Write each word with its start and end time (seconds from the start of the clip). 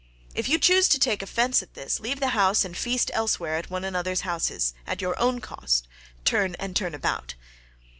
If 0.33 0.49
you 0.49 0.57
choose 0.57 0.87
to 0.89 0.97
take 0.99 1.21
offence 1.21 1.61
at 1.61 1.75
this, 1.75 1.99
leave 1.99 2.19
the 2.19 2.29
house 2.29 2.65
and 2.65 2.75
feast 2.75 3.11
elsewhere 3.13 3.57
at 3.57 3.69
one 3.69 3.85
another's 3.85 4.21
houses 4.21 4.73
at 4.87 4.99
your 4.99 5.15
own 5.19 5.41
cost 5.41 5.87
turn 6.25 6.55
and 6.57 6.75
turn 6.75 6.95
about. 6.95 7.35